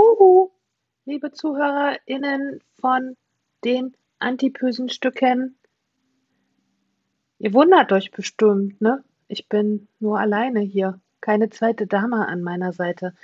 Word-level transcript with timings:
Huhu, 0.00 0.48
liebe 1.04 1.30
ZuhörerInnen 1.30 2.62
von 2.80 3.18
den 3.66 3.94
antipösen 4.18 4.88
Stücken. 4.88 5.58
Ihr 7.38 7.52
wundert 7.52 7.92
euch 7.92 8.10
bestimmt, 8.10 8.80
ne? 8.80 9.04
Ich 9.28 9.46
bin 9.50 9.88
nur 9.98 10.18
alleine 10.18 10.60
hier. 10.60 10.98
Keine 11.20 11.50
zweite 11.50 11.86
Dame 11.86 12.26
an 12.26 12.40
meiner 12.40 12.72
Seite. 12.72 13.14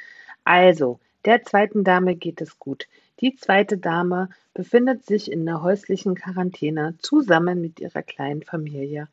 Also, 0.45 1.01
der 1.25 1.45
zweiten 1.45 1.83
Dame 1.83 2.15
geht 2.15 2.43
es 2.43 2.59
gut. 2.59 2.89
Die 3.21 3.37
zweite 3.37 3.79
Dame 3.79 4.29
befindet 4.53 5.07
sich 5.07 5.33
in 5.33 5.47
der 5.47 5.63
häuslichen 5.63 6.15
Quarantäne 6.15 6.97
zusammen 6.99 7.63
mit 7.63 7.81
ihrer 7.81 8.03
kleinen 8.03 8.43
Familie. 8.43 9.09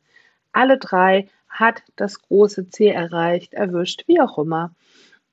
Alle 0.52 0.76
drei 0.76 1.30
hat 1.48 1.82
das 1.96 2.20
große 2.20 2.68
C 2.68 2.88
erreicht, 2.88 3.54
erwischt, 3.54 4.04
wie 4.06 4.20
auch 4.20 4.36
immer. 4.36 4.74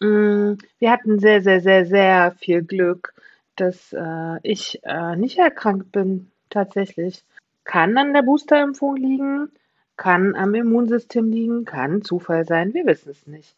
Mm, 0.01 0.57
wir 0.79 0.91
hatten 0.91 1.19
sehr, 1.19 1.41
sehr, 1.41 1.61
sehr, 1.61 1.85
sehr 1.85 2.31
viel 2.39 2.63
Glück, 2.63 3.13
dass 3.55 3.93
äh, 3.93 4.39
ich 4.41 4.81
äh, 4.83 5.15
nicht 5.15 5.37
erkrankt 5.37 5.91
bin, 5.91 6.31
tatsächlich. 6.49 7.23
Kann 7.63 7.97
an 7.97 8.13
der 8.13 8.23
Boosterimpfung 8.23 8.95
liegen, 8.95 9.51
kann 9.97 10.35
am 10.35 10.55
Immunsystem 10.55 11.31
liegen, 11.31 11.65
kann 11.65 12.01
Zufall 12.01 12.45
sein, 12.45 12.73
wir 12.73 12.87
wissen 12.87 13.11
es 13.11 13.27
nicht. 13.27 13.55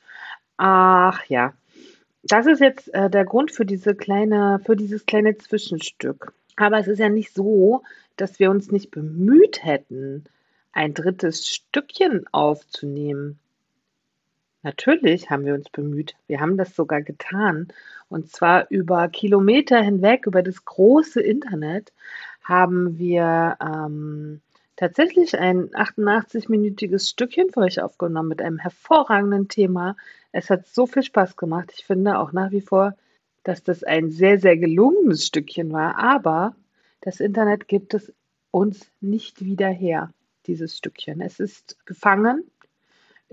Ach 0.58 1.23
ja, 1.27 1.53
das 2.23 2.45
ist 2.45 2.59
jetzt 2.59 2.94
äh, 2.94 3.09
der 3.09 3.23
Grund 3.23 3.52
für 3.52 3.66
diese 3.66 3.95
kleine, 3.95 4.59
für 4.66 4.75
dieses 4.75 5.05
kleine 5.05 5.38
Zwischenstück. 5.38 6.33
Aber 6.57 6.78
es 6.78 6.88
ist 6.88 7.00
ja 7.00 7.09
nicht 7.09 7.33
so, 7.33 7.83
dass 8.17 8.39
wir 8.39 8.52
uns 8.52 8.69
nicht 8.69 8.91
bemüht 8.91 9.63
hätten, 9.63 10.25
ein 10.73 10.94
drittes 10.94 11.47
Stückchen 11.47 12.25
aufzunehmen. 12.33 13.39
Natürlich 14.64 15.30
haben 15.30 15.45
wir 15.45 15.53
uns 15.53 15.69
bemüht. 15.69 16.16
Wir 16.28 16.39
haben 16.39 16.58
das 16.58 16.75
sogar 16.75 17.02
getan. 17.02 17.67
Und 18.08 18.31
zwar 18.31 18.72
über 18.72 19.09
Kilometer 19.09 19.81
hinweg, 19.81 20.25
über 20.25 20.42
das 20.42 20.64
große 20.64 21.22
Internet, 21.22 21.92
haben 22.42 22.97
wir 22.97 23.58
ähm, 23.61 24.41
tatsächlich 24.78 25.38
ein 25.38 25.69
88-minütiges 25.72 27.09
Stückchen 27.09 27.50
für 27.52 27.61
euch 27.61 27.81
aufgenommen 27.81 28.30
mit 28.30 28.41
einem 28.41 28.58
hervorragenden 28.58 29.50
Thema. 29.50 29.97
Es 30.31 30.50
hat 30.50 30.66
so 30.66 30.88
viel 30.88 31.03
Spaß 31.03 31.36
gemacht. 31.36 31.73
Ich 31.75 31.86
finde 31.86 32.17
auch 32.17 32.31
nach 32.31 32.52
wie 32.52 32.61
vor, 32.61 32.95
dass 33.44 33.64
das 33.64 33.84
ein 33.84 34.11
sehr, 34.11 34.39
sehr 34.39 34.58
gelungenes 34.58 35.25
Stückchen 35.25 35.73
war. 35.73 35.97
Aber 35.97 36.56
das 37.02 37.19
Internet 37.19 37.67
gibt 37.67 37.94
es 37.94 38.14
uns 38.52 38.89
nicht 39.02 39.44
wieder 39.44 39.69
her, 39.69 40.09
dieses 40.47 40.78
Stückchen. 40.78 41.19
Es 41.19 41.39
ist 41.39 41.78
gefangen 41.86 42.50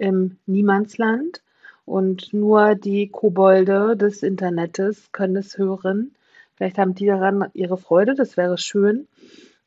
im 0.01 0.39
Niemandsland 0.47 1.43
und 1.85 2.33
nur 2.33 2.75
die 2.75 3.09
Kobolde 3.09 3.97
des 3.97 4.23
Internets 4.23 5.13
können 5.13 5.37
es 5.37 5.59
hören. 5.59 6.15
Vielleicht 6.57 6.79
haben 6.79 6.95
die 6.95 7.07
daran 7.07 7.49
ihre 7.53 7.77
Freude, 7.77 8.15
das 8.15 8.37
wäre 8.37 8.59
schön. 8.59 9.09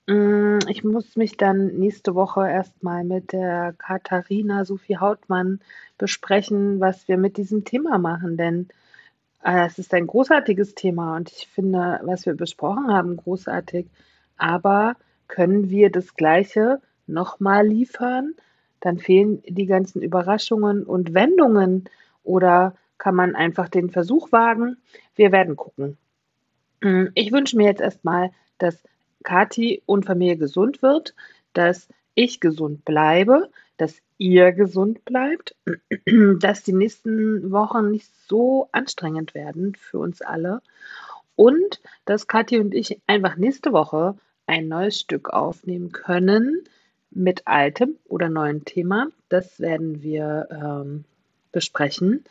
Mm, 0.07 0.59
ich 0.67 0.83
muss 0.83 1.15
mich 1.15 1.37
dann 1.37 1.67
nächste 1.77 2.15
Woche 2.15 2.41
erstmal 2.49 3.03
mit 3.03 3.31
der 3.31 3.73
Katharina 3.77 4.65
Sophie 4.65 4.97
Hautmann 4.97 5.59
besprechen, 5.97 6.79
was 6.79 7.07
wir 7.07 7.17
mit 7.17 7.37
diesem 7.37 7.63
Thema 7.63 7.97
machen, 7.97 8.35
denn 8.35 8.67
äh, 9.43 9.65
es 9.67 9.79
ist 9.79 9.93
ein 9.93 10.07
großartiges 10.07 10.75
Thema 10.75 11.15
und 11.15 11.31
ich 11.31 11.47
finde, 11.47 11.99
was 12.03 12.25
wir 12.25 12.35
besprochen 12.35 12.87
haben, 12.91 13.17
großartig. 13.17 13.87
Aber 14.37 14.95
können 15.27 15.69
wir 15.69 15.91
das 15.91 16.15
Gleiche 16.15 16.81
nochmal 17.07 17.67
liefern? 17.67 18.33
Dann 18.83 18.99
fehlen 18.99 19.41
die 19.47 19.65
ganzen 19.65 20.01
Überraschungen 20.01 20.83
und 20.83 21.13
Wendungen 21.13 21.85
oder 22.21 22.75
kann 22.97 23.15
man 23.15 23.33
einfach 23.33 23.69
den 23.69 23.89
Versuch 23.89 24.33
wagen? 24.33 24.75
Wir 25.15 25.31
werden 25.31 25.55
gucken. 25.55 25.97
Hm, 26.81 27.11
ich 27.13 27.31
wünsche 27.31 27.55
mir 27.55 27.65
jetzt 27.65 27.79
erstmal, 27.79 28.31
dass 28.57 28.83
Kati 29.23 29.81
und 29.85 30.05
Familie 30.05 30.35
gesund 30.35 30.81
wird, 30.81 31.15
dass 31.53 31.87
ich 32.13 32.41
gesund 32.41 32.83
bleibe, 32.83 33.49
dass 33.77 34.01
ihr 34.17 34.51
gesund 34.51 35.05
bleibt, 35.05 35.55
dass 36.39 36.63
die 36.63 36.73
nächsten 36.73 37.51
Wochen 37.53 37.91
nicht 37.91 38.09
so 38.27 38.67
anstrengend 38.73 39.33
werden 39.33 39.75
für 39.75 39.99
uns 39.99 40.21
alle 40.21 40.61
und 41.37 41.79
dass 42.03 42.27
Kathi 42.27 42.59
und 42.59 42.73
ich 42.73 42.99
einfach 43.07 43.37
nächste 43.37 43.71
Woche 43.71 44.17
ein 44.45 44.67
neues 44.67 44.99
Stück 44.99 45.29
aufnehmen 45.29 45.93
können, 45.93 46.65
mit 47.15 47.47
altem 47.47 47.97
oder 48.05 48.29
neuem 48.29 48.65
Thema. 48.65 49.07
Das 49.29 49.59
werden 49.59 50.01
wir 50.01 50.47
ähm, 50.51 51.05
besprechen. 51.51 52.23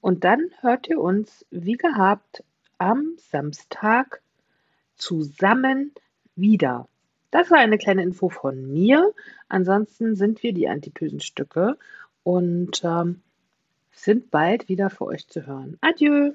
Und 0.00 0.24
dann 0.24 0.50
hört 0.60 0.88
ihr 0.88 1.00
uns, 1.00 1.46
wie 1.50 1.76
gehabt, 1.76 2.44
am 2.78 3.14
Samstag 3.16 4.20
zusammen 4.96 5.92
wieder. 6.36 6.88
Das 7.30 7.50
war 7.50 7.58
eine 7.58 7.78
kleine 7.78 8.02
Info 8.02 8.28
von 8.28 8.70
mir. 8.72 9.12
Ansonsten 9.48 10.14
sind 10.14 10.42
wir 10.42 10.52
die 10.52 10.68
Antipösenstücke 10.68 11.78
und 12.22 12.82
ähm, 12.84 13.22
sind 13.92 14.30
bald 14.30 14.68
wieder 14.68 14.90
für 14.90 15.06
euch 15.06 15.26
zu 15.26 15.46
hören. 15.46 15.78
Adieu! 15.80 16.34